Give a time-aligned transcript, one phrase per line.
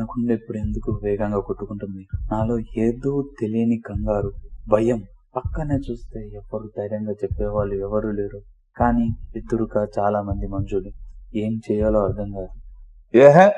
[0.00, 2.06] నా గుండె ఇప్పుడు ఎందుకు వేగంగా కొట్టుకుంటుంది?
[2.32, 4.32] నాలో ఏదో తెలియని కంగారు
[4.68, 5.02] భయం
[5.36, 8.40] పక్కనే చూస్తే ఎవరు ధైర్యంగా చెప్పేవాళ్ళు ఎవరు లేరు.
[8.76, 10.90] కానీ ఎదురుగా చాలా మంది మనుషులు
[11.36, 12.48] ఏం చేయాలో అర్థం కాదు.
[13.18, 13.52] ఏహే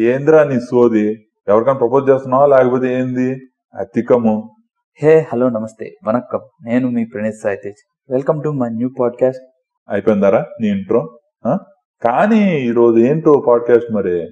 [0.00, 1.26] ఏంద్రా నీ సోది?
[1.48, 2.46] ఎవరికైనా ప్రపోజ్ చేస్తున్నావా?
[2.46, 3.40] లేకపోతే ఏంది?
[3.74, 4.56] అతికము.
[5.02, 5.94] హే హలో నమస్తే.
[6.04, 6.40] వనక్కం.
[6.64, 7.76] నేను మీ Praneeth Saitej.
[8.10, 9.42] Welcome to my new podcast.
[9.88, 11.18] అయిపోయిందారా నీ ఇంట్రో?
[11.46, 11.58] ఆ?
[12.04, 14.30] కానీ ఈరోజు ఏంటో పాడ్కాస్ట్ మరి?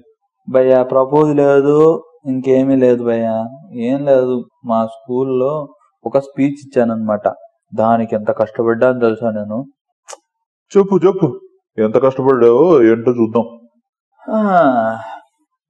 [0.49, 3.49] భయ్యా ప్రపోజ్ లేదు ఇంకేమీ లేదు భయ్యా.
[3.73, 5.73] ఏం లేదు మా స్కూల్లో
[6.05, 7.27] ఒక స్పీచ్ ఇచ్చానన్నమాట.
[7.75, 9.65] దానికి ఎంత కష్టపడ్డాను తెలుసా నేను?
[10.77, 11.39] చెప్పు చెప్పు.
[11.77, 13.45] ఎంత కష్టపడ్డావో ఏంటో చూద్దాం.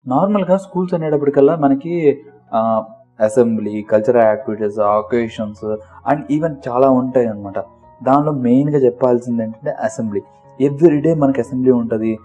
[0.08, 2.22] నార్మల్గా స్కూల్స్ అనేటప్పటికల్లా మనకి
[3.20, 7.59] assembly cultural activities occasions and even చాలా ఉంటాయి అనమాట
[8.03, 10.22] దానిలో మెయిన్గా చెప్పాల్సింది ఏంటంటే అసెంబ్లీ.
[10.62, 12.20] ఎవ్రీడే మనకి అసెంబ్లీ ఉంటుంది.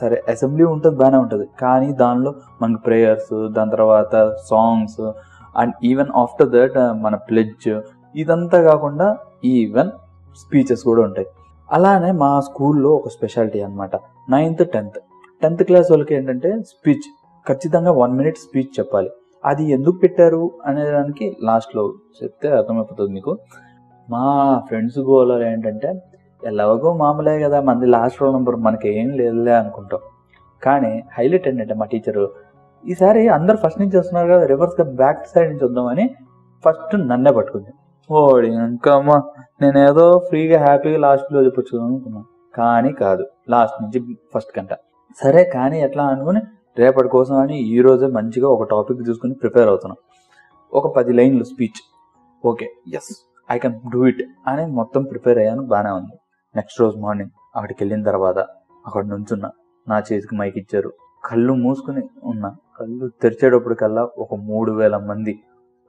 [0.00, 1.48] సరే అసెంబ్లీ ఉంటుంది బాగానే ఉంటుంది.
[1.60, 5.00] కానీ దానిలో మనకి ప్రేయర్స్ దాని తర్వాత songs
[5.58, 7.80] and even after that మన ప్లెడ్జ్
[8.16, 9.90] ఇదంతా కాకుండా ఈవెన్
[10.36, 11.26] స్పీచెస్ కూడా ఉంటాయి.
[11.72, 13.96] అలానే మా స్కూల్లో ఒక స్పెషాలిటీ అనమాట
[14.30, 14.98] నైన్త్ టెన్త్.
[15.42, 17.06] టెన్త్ క్లాస్ వాళ్ళకి ఏంటంటే స్పీచ్.
[17.48, 19.10] ఖచ్చితంగా వన్ మినిట్ స్పీచ్ చెప్పాలి.
[19.44, 23.38] అది ఎందుకు పెట్టారు అనే దానికి లాస్ట్లో చెప్తే అర్థమైపోతుంది మీకు.
[24.10, 24.24] మా
[24.68, 26.02] ఫ్రెండ్స్ గోలో ఏంటంటే
[26.50, 30.02] ఎలాగో మామూలే కదా మనది లాస్ట్ రోల్ నెంబర్ మనకి ఏం లేదులే అనుకుంటాం.
[30.62, 32.24] కానీ హైలైట్ ఏంటంటే మా టీచరు
[32.84, 36.04] ఈసారి అందరు ఫస్ట్ నుంచి వస్తున్నారు కదా రివర్స్గా బ్యాక్ సైడ్ నుంచి వద్దామని
[36.64, 37.70] ఫస్ట్ నన్నే పట్టుకుంది.
[38.10, 39.16] ఓడి ఇంకా అమ్మా
[39.62, 43.98] నేనేదో ఫ్రీగా హ్యాపీగా లాస్ట్లో చెప్పొచ్చు అనుకున్నాను కానీ కాదు లాస్ట్ నుంచి
[44.34, 44.72] ఫస్ట్ కంట.
[45.22, 46.40] సరే కానీ ఎట్లా అనుకుని
[46.80, 49.98] రేపటి కోసం అని ఈ రోజే మంచిగా ఒక టాపిక్ చూసుకుని ప్రిపేర్ అవుతున్నాం.
[50.72, 51.80] ఒక పది లైన్లు speech
[52.44, 52.66] okay
[52.98, 53.10] yes
[53.48, 56.14] I can do it అని మొత్తం ప్రిపేర్ అయ్యాను బాగానే ఉంది.
[56.56, 58.38] నెక్స్ట్ రోజు మార్నింగ్ అక్కడికి వెళ్ళిన తర్వాత
[58.86, 59.48] అక్కడ నుంచున్నా
[59.88, 60.90] నా చేతికి మైక్ ఇచ్చారు.
[61.24, 62.50] కళ్ళు మూసుకుని ఉన్నా.
[62.78, 65.34] కళ్ళు తెరిచేటప్పటికల్లా ఒక మూడు వేల మంది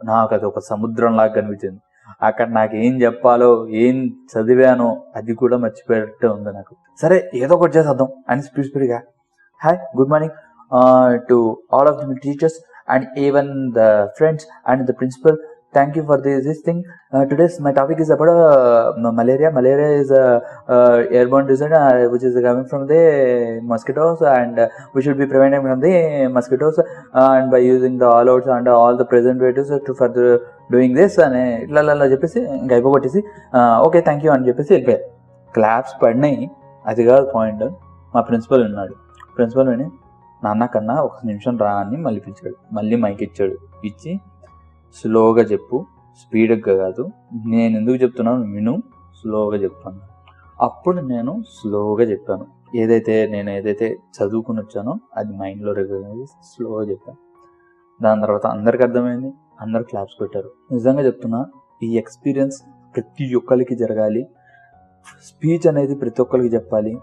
[0.04, 1.80] నాకు అది ఒక సముద్రం లాగా కనిపించింది.
[2.22, 3.50] అక్కడ నాకు ఏం చెప్పాలో
[3.84, 3.98] ఏం
[4.34, 6.76] చదివానో అది కూడా మర్చిపోయేటట్టే ఉంది నాకు.
[7.02, 9.00] సరే ఏదో ఒకటి చేసేద్దాం అని స్పీడ్ స్పీడ్గా
[9.64, 10.36] hi good morning
[11.30, 11.38] to
[11.74, 12.58] all of the teachers
[12.90, 15.38] and even the friends and the principal.
[15.78, 16.82] Thank you for this this thing
[17.32, 18.32] today's my topic is about
[19.20, 20.14] malaria malaria is
[21.18, 23.02] airborne disease uh, which is coming from the
[23.64, 25.94] mosquitoes and uh, we should be preventing from the
[26.30, 30.28] mosquitoes uh, and by using the all outs and all the preservatives to further
[30.72, 33.20] doing this అని ఇట్లా ఇలా చెప్పేసి ఇంకా అయిపోగొట్టేసి
[33.86, 35.04] okay thank you అని చెప్పేసి వెళ్ళిపోయారు
[35.54, 36.48] claps పడినాయి
[36.86, 37.66] అది కాదు పాయింట్
[38.14, 38.94] మా ప్రిన్సిపల్ ఉన్నాడు
[39.38, 39.88] ప్రిన్సిపల్ విని
[40.42, 43.56] నాన్న కన్నా ఒక నిమిషం రా అని మళ్ళీ పిలిచాడు మళ్ళీ మైక్ ఇచ్చాడు
[43.90, 44.12] ఇచ్చి
[44.94, 45.86] స్లోగా చెప్పు.
[46.22, 47.10] స్పీడ్గా కాదు.
[47.48, 48.84] నేను ఎందుకు చెప్తున్నాను విను.
[49.22, 50.00] స్లోగా చెప్తాను.
[50.62, 52.48] అప్పుడు నేను స్లోగా చెప్పాను.
[52.76, 57.18] ఏదైతే నేను ఏదైతే చదువుకుని వచ్చానో అది మైండ్లో రికగ్నైజ్ స్లోగా చెప్పాను
[58.04, 59.34] దాని తర్వాత అందరికి అర్థమైంది.
[59.62, 61.46] అందరు క్లాప్స్ పెట్టారు నిజంగా చెప్తున్నా
[61.84, 62.62] ఈ ఎక్స్పీరియన్స్
[62.96, 64.28] ప్రతి ఒక్కరికి జరగాలి.
[65.24, 66.98] స్పీచ్ అనేది ప్రతి ఒక్కరికి చెప్పాలి.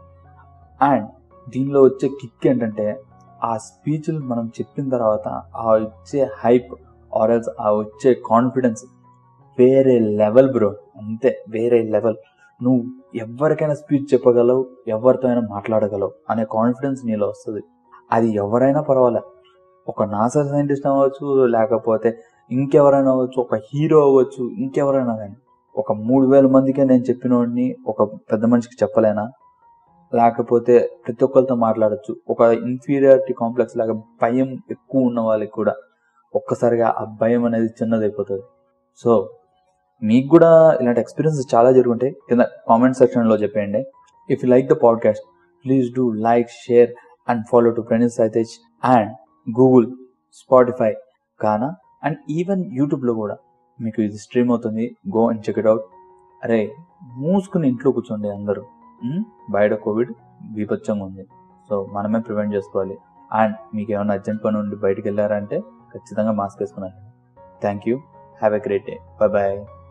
[0.82, 1.10] అండ్
[1.50, 3.00] దీనిలో వచ్చే కిక్ ఏంటంటే
[3.44, 6.74] ఆ స్పీచ్లు మనం చెప్పిన తర్వాత ఆ వచ్చే హైప్
[7.16, 8.84] ఆర్ ఎల్స్ ఆ వచ్చే కాన్ఫిడెన్స్
[9.58, 12.16] వేరే లెవెల్ బ్రో అంతే వేరే లెవెల్
[12.62, 12.84] నువ్వు
[13.14, 17.60] ఎవరికైనా స్పీచ్ చెప్పగలవు ఎవరితో అయినా మాట్లాడగలవు అనే కాన్ఫిడెన్స్ నీలో వస్తుంది.
[18.12, 19.20] అది ఎవరైనా పర్వాలే.
[19.88, 22.18] ఒక నాసా సైంటిస్ట్ అవ్వచ్చు లేకపోతే
[22.50, 25.34] ఇంకెవరైనా అవ్వచ్చు ఒక హీరో అవ్వచ్చు ఇంకెవరైనా కానీ.
[25.76, 29.30] ఒక మూడు వేల మందికే నేను చెప్పిన వాడిని ఒక పెద్ద మనిషికి చెప్పలేనా?
[30.14, 32.16] లేకపోతే ప్రతి ఒక్కరితో మాట్లాడచ్చు.
[32.28, 35.74] ఒక ఇన్ఫీరియారిటీ కాంప్లెక్స్ లాగా భయం ఎక్కువ ఉన్న వాళ్ళకి కూడా.
[36.34, 38.42] ఒక్కసారిగా ఆ భయం అనేది చిన్నదైపోతుంది
[39.02, 39.30] సో
[40.02, 43.86] మీకు కూడా ఇలాంటి ఎక్స్పీరియన్స్ చాలా జరుగుంటాయి కింద కామెంట్ సెక్షన్లో చెప్పేయండి.
[44.30, 45.24] If you like the podcast
[45.64, 46.90] please do like share
[47.28, 48.48] and follow to Praneeth Saitej
[48.84, 49.12] and
[49.60, 49.86] Google
[50.32, 50.94] Spotify
[51.40, 53.36] కానా అండ్ ఈవెన్ యూట్యూబ్లో కూడా
[53.80, 54.96] మీకు ఇది స్ట్రీమ్ అవుతుంది.
[55.16, 55.82] Go and check it out
[56.44, 58.62] అరే మూసుకుని ఇంట్లో కూర్చోండి అందరూ.
[59.06, 59.22] Hmm?
[59.50, 60.12] బయట కోవిడ్
[60.52, 61.26] బీభత్సంగా ఉంది.
[61.68, 62.98] సో మనమే ప్రివెంట్ చేసుకోవాలి.
[63.32, 65.62] అండ్ మీకు ఏమైనా అర్జెంట్ పని ఉండి బయటకు వెళ్ళారంటే
[65.94, 66.98] ఖచ్చితంగా మాస్క్ వేసుకున్నాను.
[67.60, 67.96] Thank you
[68.40, 69.81] have a great day bye bye